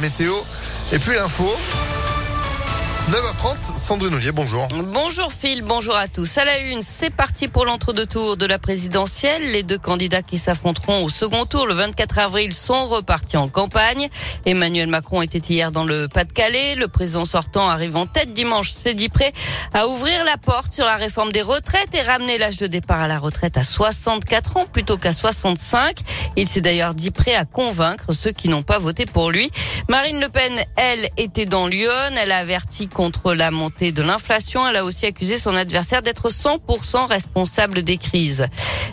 Météo 0.00 0.32
et 0.92 0.98
puis 1.00 1.16
l'info. 1.16 1.44
9h30, 3.08 3.78
Sandrine 3.78 4.12
Ollier, 4.12 4.32
bonjour. 4.32 4.68
Bonjour 4.92 5.32
Phil, 5.32 5.62
bonjour 5.62 5.96
à 5.96 6.08
tous. 6.08 6.36
À 6.36 6.44
la 6.44 6.58
une, 6.58 6.82
c'est 6.82 7.08
parti 7.08 7.48
pour 7.48 7.64
l'entre-deux 7.64 8.04
tours 8.04 8.36
de 8.36 8.44
la 8.44 8.58
présidentielle. 8.58 9.50
Les 9.50 9.62
deux 9.62 9.78
candidats 9.78 10.20
qui 10.20 10.36
s'affronteront 10.36 11.02
au 11.02 11.08
second 11.08 11.46
tour 11.46 11.66
le 11.66 11.72
24 11.72 12.18
avril 12.18 12.52
sont 12.52 12.86
repartis 12.86 13.38
en 13.38 13.48
campagne. 13.48 14.10
Emmanuel 14.44 14.88
Macron 14.88 15.22
était 15.22 15.38
hier 15.38 15.72
dans 15.72 15.84
le 15.84 16.06
Pas-de-Calais. 16.06 16.74
Le 16.74 16.86
président 16.86 17.24
sortant 17.24 17.70
arrive 17.70 17.96
en 17.96 18.04
tête 18.04 18.34
dimanche. 18.34 18.72
C'est 18.72 18.92
dit 18.92 19.08
prêt 19.08 19.32
à 19.72 19.88
ouvrir 19.88 20.22
la 20.26 20.36
porte 20.36 20.74
sur 20.74 20.84
la 20.84 20.96
réforme 20.96 21.32
des 21.32 21.40
retraites 21.40 21.94
et 21.94 22.02
ramener 22.02 22.36
l'âge 22.36 22.58
de 22.58 22.66
départ 22.66 23.00
à 23.00 23.08
la 23.08 23.18
retraite 23.18 23.56
à 23.56 23.62
64 23.62 24.58
ans 24.58 24.66
plutôt 24.66 24.98
qu'à 24.98 25.14
65. 25.14 25.96
Il 26.36 26.46
s'est 26.46 26.60
d'ailleurs 26.60 26.92
dit 26.92 27.10
prêt 27.10 27.34
à 27.34 27.46
convaincre 27.46 28.12
ceux 28.12 28.32
qui 28.32 28.50
n'ont 28.50 28.62
pas 28.62 28.78
voté 28.78 29.06
pour 29.06 29.30
lui. 29.30 29.50
Marine 29.88 30.20
Le 30.20 30.28
Pen, 30.28 30.52
elle, 30.76 31.08
était 31.16 31.46
dans 31.46 31.66
Lyon. 31.66 31.88
Elle 32.20 32.32
a 32.32 32.36
averti 32.36 32.88
contre 32.98 33.32
la 33.32 33.52
montée 33.52 33.92
de 33.92 34.02
l'inflation. 34.02 34.66
Elle 34.66 34.74
a 34.74 34.84
aussi 34.84 35.06
accusé 35.06 35.38
son 35.38 35.54
adversaire 35.54 36.02
d'être 36.02 36.30
100% 36.30 37.06
responsable 37.06 37.82
des 37.82 37.96
crises. 37.96 38.48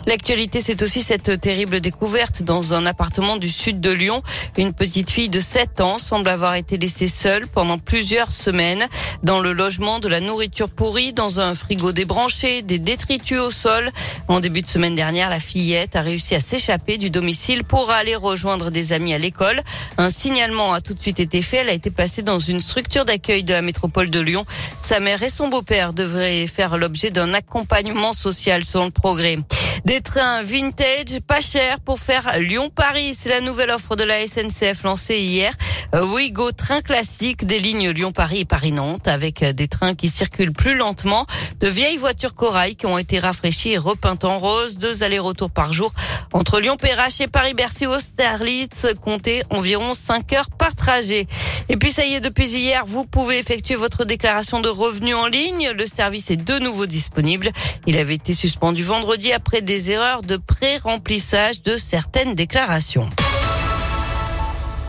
L'actualité, 0.06 0.60
c'est 0.60 0.82
aussi 0.82 1.02
cette 1.02 1.40
terrible 1.40 1.80
découverte 1.80 2.42
dans 2.42 2.74
un 2.74 2.86
appartement 2.86 3.36
du 3.36 3.48
sud 3.48 3.80
de 3.80 3.90
Lyon. 3.90 4.22
Une 4.56 4.72
petite 4.72 5.10
fille 5.10 5.28
de 5.28 5.40
7 5.40 5.80
ans 5.80 5.98
semble 5.98 6.28
avoir 6.28 6.54
été 6.54 6.78
laissée 6.78 7.08
seule 7.08 7.48
pendant 7.48 7.76
plusieurs 7.76 8.30
semaines 8.30 8.86
dans 9.24 9.40
le 9.40 9.52
logement 9.52 9.98
de 9.98 10.06
la 10.06 10.20
nourriture 10.20 10.68
pourrie, 10.68 11.12
dans 11.12 11.40
un 11.40 11.56
frigo 11.56 11.90
débranché, 11.90 12.62
des 12.62 12.78
détritus 12.78 13.40
au 13.40 13.50
sol. 13.50 13.90
En 14.28 14.38
début 14.38 14.62
de 14.62 14.68
semaine 14.68 14.94
dernière, 14.94 15.28
la 15.28 15.40
fillette 15.40 15.96
a 15.96 16.02
réussi 16.02 16.36
à 16.36 16.40
s'échapper 16.40 16.98
du 16.98 17.10
domicile 17.10 17.64
pour 17.64 17.90
aller 17.90 18.14
rejoindre 18.14 18.70
des 18.70 18.92
amis 18.92 19.12
à 19.12 19.18
l'école. 19.18 19.60
Un 19.98 20.10
signalement 20.10 20.72
a 20.72 20.80
tout 20.80 20.94
de 20.94 21.02
suite 21.02 21.18
été 21.18 21.42
fait. 21.42 21.58
Elle 21.58 21.68
a 21.68 21.72
été 21.72 21.90
placée 21.90 22.22
dans 22.22 22.38
une 22.38 22.60
structure 22.60 23.06
d'accueil 23.06 23.42
de 23.42 23.52
la 23.52 23.62
métropole 23.62 24.08
de 24.10 24.20
Lyon. 24.20 24.46
Sa 24.82 25.00
mère 25.00 25.24
et 25.24 25.30
son 25.30 25.48
beau-père 25.48 25.92
devraient 25.92 26.46
faire 26.46 26.78
l'objet 26.78 27.10
d'un 27.10 27.34
accompagnement 27.34 28.12
social 28.12 28.62
selon 28.64 28.84
le 28.84 28.90
progrès. 28.92 29.38
Des 29.86 30.00
trains 30.00 30.42
vintage, 30.42 31.20
pas 31.28 31.40
chers 31.40 31.78
pour 31.78 32.00
faire 32.00 32.40
Lyon-Paris. 32.40 33.14
C'est 33.16 33.28
la 33.28 33.40
nouvelle 33.40 33.70
offre 33.70 33.94
de 33.94 34.02
la 34.02 34.26
SNCF 34.26 34.82
lancée 34.82 35.20
hier. 35.20 35.52
Euh, 35.94 36.04
Ouigo, 36.04 36.50
train 36.50 36.80
classique 36.80 37.46
des 37.46 37.60
lignes 37.60 37.90
Lyon-Paris 37.90 38.40
et 38.40 38.44
Paris-Nantes 38.44 39.06
avec 39.06 39.44
euh, 39.44 39.52
des 39.52 39.68
trains 39.68 39.94
qui 39.94 40.08
circulent 40.08 40.52
plus 40.52 40.74
lentement. 40.74 41.24
De 41.60 41.68
vieilles 41.68 41.98
voitures 41.98 42.34
corail 42.34 42.74
qui 42.74 42.86
ont 42.86 42.98
été 42.98 43.20
rafraîchies 43.20 43.74
et 43.74 43.78
repeintes 43.78 44.24
en 44.24 44.40
rose. 44.40 44.76
Deux 44.76 45.04
allers-retours 45.04 45.52
par 45.52 45.72
jour 45.72 45.92
entre 46.32 46.58
Lyon-Perrache 46.58 47.20
et 47.20 47.28
Paris-Bercy 47.28 47.86
Austerlitz. 47.86 48.88
Comptez 49.00 49.44
environ 49.50 49.94
5 49.94 50.32
heures 50.32 50.50
par 50.50 50.74
trajet. 50.74 51.28
Et 51.68 51.76
puis 51.76 51.90
ça 51.90 52.04
y 52.06 52.14
est, 52.14 52.20
depuis 52.20 52.48
hier, 52.48 52.84
vous 52.86 53.04
pouvez 53.04 53.38
effectuer 53.38 53.74
votre 53.74 54.04
déclaration 54.04 54.60
de 54.60 54.68
revenus 54.68 55.16
en 55.16 55.26
ligne. 55.26 55.70
Le 55.76 55.86
service 55.86 56.30
est 56.30 56.36
de 56.36 56.58
nouveau 56.58 56.86
disponible. 56.86 57.50
Il 57.86 57.96
avait 57.96 58.14
été 58.14 58.34
suspendu 58.34 58.82
vendredi 58.82 59.32
après 59.32 59.62
des 59.62 59.90
erreurs 59.90 60.22
de 60.22 60.36
pré-remplissage 60.36 61.62
de 61.62 61.76
certaines 61.76 62.34
déclarations. 62.34 63.10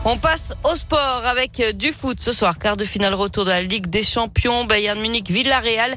On 0.04 0.16
passe 0.16 0.54
au 0.64 0.74
sport 0.76 1.22
avec 1.26 1.60
du 1.76 1.92
foot 1.92 2.20
ce 2.20 2.32
soir. 2.32 2.58
Quart 2.58 2.76
de 2.76 2.84
finale 2.84 3.14
retour 3.14 3.44
de 3.44 3.50
la 3.50 3.62
Ligue 3.62 3.88
des 3.88 4.02
Champions. 4.02 4.64
Bayern 4.64 4.98
Munich, 5.00 5.30
Villarreal 5.30 5.94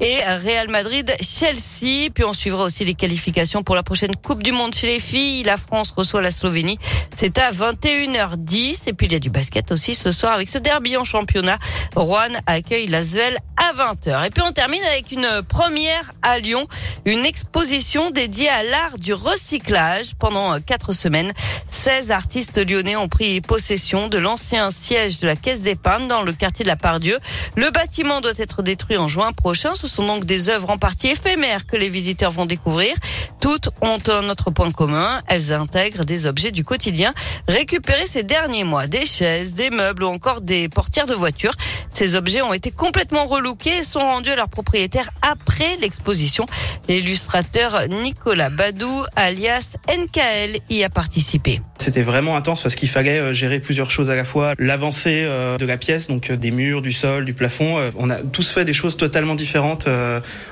et 0.00 0.16
Real 0.44 0.68
Madrid, 0.68 1.14
Chelsea. 1.20 2.10
Puis 2.12 2.24
on 2.24 2.32
suivra 2.32 2.64
aussi 2.64 2.84
les 2.84 2.94
qualifications 2.94 3.62
pour 3.62 3.74
la 3.74 3.82
prochaine 3.82 4.16
Coupe 4.16 4.42
du 4.42 4.52
Monde 4.52 4.74
chez 4.74 4.86
les 4.86 5.00
filles. 5.00 5.42
La 5.42 5.56
France 5.58 5.92
reçoit 5.94 6.22
la 6.22 6.30
Slovénie. 6.30 6.78
C'est 7.14 7.38
à 7.38 7.52
21h10. 7.52 8.88
Et 8.88 8.92
puis 8.94 9.06
il 9.06 9.12
y 9.12 9.16
a 9.16 9.20
du 9.20 9.30
basket 9.30 9.70
aussi 9.70 9.94
ce 9.94 10.12
soir 10.12 10.32
avec 10.32 10.48
ce 10.48 10.58
derby 10.58 10.96
en 10.96 11.04
championnat. 11.04 11.58
Rouen 11.94 12.32
accueille 12.46 12.86
la 12.86 13.02
Zvel 13.02 13.38
à 13.70 13.72
20h. 13.74 14.26
Et 14.26 14.30
puis 14.30 14.42
on 14.46 14.52
termine 14.52 14.82
avec 14.84 15.12
une 15.12 15.42
première 15.48 16.12
à 16.22 16.38
Lyon. 16.38 16.66
Une 17.04 17.24
exposition 17.24 18.10
dédiée 18.10 18.48
à 18.48 18.62
l'art 18.62 18.98
du 18.98 19.12
recyclage 19.12 20.14
pendant 20.18 20.60
quatre 20.60 20.92
semaines. 20.92 21.32
16 21.68 22.10
artistes 22.10 22.58
lyonnais 22.58 22.96
ont 22.96 23.08
pris 23.08 23.40
possession 23.40 24.08
de 24.08 24.18
l'ancien 24.18 24.70
siège 24.70 25.20
de 25.20 25.26
la 25.26 25.36
Caisse 25.36 25.62
d'épargne 25.62 26.08
dans 26.08 26.22
le 26.22 26.32
quartier 26.32 26.64
de 26.64 26.68
la 26.68 26.76
Pardieu. 26.76 27.18
Le 27.56 27.70
bâtiment 27.70 28.20
doit 28.20 28.32
être 28.36 28.62
détruit 28.62 28.96
en 28.96 29.08
juin 29.08 29.32
prochain. 29.32 29.74
Ce 29.74 29.86
sont 29.86 30.06
donc 30.06 30.24
des 30.24 30.48
œuvres 30.48 30.70
en 30.70 30.78
partie 30.78 31.08
éphémères 31.08 31.66
que 31.66 31.76
les 31.76 31.88
visiteurs 31.88 32.30
vont 32.30 32.46
découvrir. 32.46 32.94
Toutes 33.40 33.70
ont 33.80 33.98
un 34.08 34.28
autre 34.28 34.50
point 34.50 34.70
commun. 34.70 35.20
Elles 35.26 35.52
intègrent 35.52 36.04
des 36.04 36.26
objets 36.26 36.50
du 36.50 36.64
quotidien 36.64 37.12
récupérés 37.48 38.06
ces 38.06 38.22
derniers 38.22 38.64
mois. 38.64 38.86
Des 38.86 39.06
chaises, 39.06 39.54
des 39.54 39.70
meubles 39.70 40.04
ou 40.04 40.08
encore 40.08 40.40
des 40.40 40.68
portières 40.68 41.06
de 41.06 41.14
voitures. 41.14 41.54
Ces 42.02 42.16
objets 42.16 42.42
ont 42.42 42.52
été 42.52 42.72
complètement 42.72 43.26
relookés 43.26 43.78
et 43.78 43.84
sont 43.84 44.00
rendus 44.00 44.30
à 44.30 44.34
leurs 44.34 44.48
propriétaires 44.48 45.08
après 45.22 45.76
l'exposition. 45.76 46.46
L'illustrateur 46.88 47.86
Nicolas 47.88 48.50
Badou, 48.50 49.04
alias 49.14 49.76
NKL, 49.88 50.58
y 50.68 50.82
a 50.82 50.90
participé. 50.90 51.60
C'était 51.82 52.02
vraiment 52.02 52.36
intense 52.36 52.62
parce 52.62 52.76
qu'il 52.76 52.88
fallait 52.88 53.18
euh, 53.18 53.32
gérer 53.32 53.58
plusieurs 53.58 53.90
choses 53.90 54.08
à 54.08 54.14
la 54.14 54.22
fois. 54.22 54.54
L'avancée 54.60 55.24
euh, 55.24 55.58
de 55.58 55.66
la 55.66 55.76
pièce, 55.76 56.06
donc 56.06 56.30
euh, 56.30 56.36
des 56.36 56.52
murs, 56.52 56.80
du 56.80 56.92
sol, 56.92 57.24
du 57.24 57.34
plafond. 57.34 57.76
On 57.98 58.08
a 58.08 58.14
tous 58.14 58.52
fait 58.52 58.64
des 58.64 58.72
choses 58.72 58.96
totalement 58.96 59.34
différentes. 59.34 59.88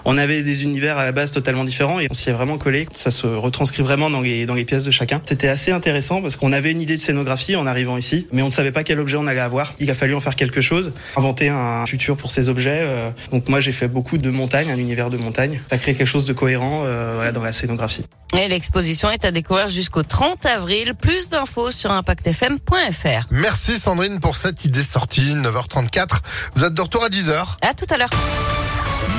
On 0.04 0.18
avait 0.18 0.42
des 0.42 0.64
univers 0.64 0.98
à 0.98 1.04
la 1.04 1.12
base 1.12 1.30
totalement 1.30 1.62
différents 1.62 2.00
et 2.00 2.08
on 2.10 2.14
s'y 2.14 2.30
est 2.30 2.32
vraiment 2.32 2.58
collé. 2.58 2.88
Ça 2.94 3.12
se 3.12 3.28
retranscrit 3.28 3.84
vraiment 3.84 4.10
dans 4.10 4.20
les, 4.20 4.64
pièces 4.64 4.84
de 4.84 4.90
chacun. 4.90 5.22
C'était 5.24 5.48
assez 5.48 5.70
intéressant 5.70 6.20
parce 6.20 6.34
qu'on 6.34 6.52
avait 6.52 6.72
une 6.72 6.80
idée 6.80 6.96
de 6.96 7.00
scénographie 7.00 7.54
en 7.54 7.66
arrivant 7.66 7.96
ici, 7.96 8.26
mais 8.32 8.42
on 8.42 8.46
ne 8.46 8.52
savait 8.52 8.72
pas 8.72 8.82
quel 8.82 8.98
objet 8.98 9.16
on 9.16 9.26
allait 9.28 9.40
avoir. 9.40 9.74
Il 9.78 9.90
a 9.90 9.94
fallu 9.94 10.14
en 10.14 10.20
faire 10.20 10.34
quelque 10.34 10.60
chose, 10.60 10.92
inventer 11.16 11.48
un 11.48 11.86
futur 11.86 12.16
pour 12.16 12.30
ces 12.30 12.48
objets. 12.48 12.84
Donc 13.30 13.48
moi 13.48 13.60
j'ai 13.60 13.72
fait 13.72 13.88
beaucoup 13.88 14.18
de 14.18 14.30
montagne, 14.30 14.70
un 14.70 14.78
univers 14.78 15.10
de 15.10 15.16
montagne. 15.16 15.60
Ça 15.70 15.78
crée 15.78 15.94
quelque 15.94 16.08
chose 16.08 16.26
de 16.26 16.32
cohérent 16.32 16.84
dans 17.32 17.42
la 17.42 17.52
scénographie. 17.52 18.04
Et 18.36 18.46
l'exposition 18.46 19.10
est 19.10 19.24
à 19.24 19.32
découvrir 19.32 19.68
jusqu'au 19.68 20.04
30 20.04 20.46
avril. 20.46 20.94
Plus 20.94 21.19
d'infos 21.28 21.70
sur 21.72 21.92
impactfm.fr. 21.92 23.26
Merci 23.30 23.78
Sandrine 23.78 24.20
pour 24.20 24.36
cette 24.36 24.64
idée 24.64 24.84
sortie, 24.84 25.34
9h34. 25.34 26.18
Vous 26.54 26.64
êtes 26.64 26.74
de 26.74 26.82
retour 26.82 27.04
à 27.04 27.08
10h. 27.08 27.56
À 27.62 27.74
tout 27.74 27.86
à 27.90 27.96
l'heure. 27.96 28.10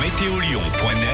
Météolion.net 0.02 1.08